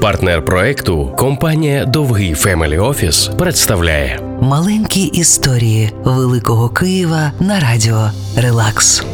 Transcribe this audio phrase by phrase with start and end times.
[0.00, 9.04] Партнер проекту компанія Довгий Family Office представляє Маленькі історії Великого Києва на радіо Релакс.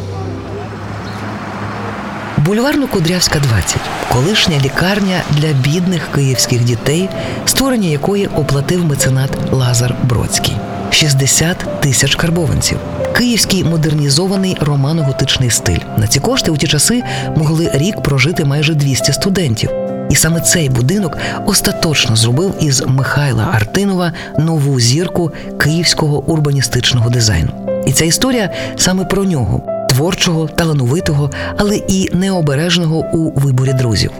[2.45, 3.77] Бульварно-Кудрявська 20
[4.13, 7.09] колишня лікарня для бідних київських дітей,
[7.45, 10.53] створення якої оплатив меценат Лазар Бродський.
[10.91, 12.77] 60 тисяч карбованців.
[13.17, 15.79] Київський модернізований романо-готичний стиль.
[15.97, 17.03] На ці кошти у ті часи
[17.35, 19.84] могли рік прожити майже 200 студентів.
[20.09, 27.51] І саме цей будинок остаточно зробив із Михайла Артинова нову зірку київського урбаністичного дизайну.
[27.85, 34.11] І ця історія саме про нього творчого, талановитого, але і необережного у виборі друзів.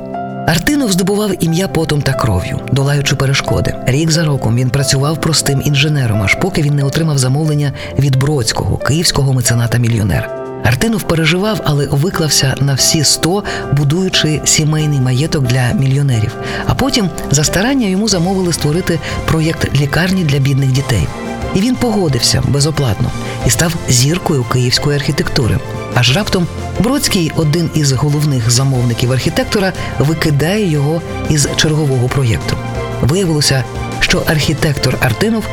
[0.48, 3.76] Артинов здобував ім'я потом та кров'ю, долаючи перешкоди.
[3.86, 8.78] Рік за роком він працював простим інженером, аж поки він не отримав замовлення від Бродського,
[8.78, 10.45] київського мецената мільйонера.
[10.66, 16.36] Артинов переживав, але виклався на всі сто, будуючи сімейний маєток для мільйонерів.
[16.66, 21.08] А потім за старання йому замовили створити проєкт лікарні для бідних дітей.
[21.56, 23.12] І він погодився безоплатно
[23.48, 25.60] і став зіркою київської архітектури.
[25.96, 26.48] Аж раптом
[26.80, 32.58] Бродський, один із головних замовників архітектора, викидає його із чергового проєкту.
[33.02, 33.64] Виявилося,
[34.06, 35.44] що архітектор Артинов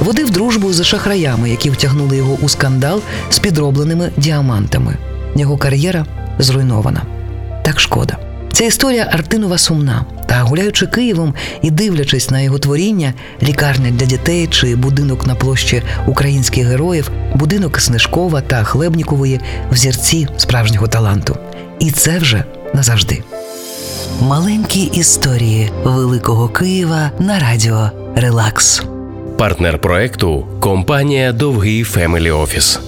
[0.00, 4.96] водив дружбу з шахраями, які втягнули його у скандал з підробленими діамантами.
[5.36, 6.06] Його кар'єра
[6.38, 7.02] зруйнована.
[7.64, 8.16] Так шкода.
[8.52, 10.04] Ця історія Артинова сумна.
[10.28, 15.82] Та гуляючи Києвом і дивлячись на його творіння, лікарня для дітей чи будинок на площі
[16.06, 19.40] Українських героїв, будинок Снежкова та Хлебнікової
[19.70, 21.36] взірці справжнього таланту.
[21.78, 23.22] І це вже назавжди.
[24.20, 28.82] Маленькі історії Великого Києва на радіо Релакс.
[29.38, 32.80] партнер проекту компанія Довгий Фемелі Офіс.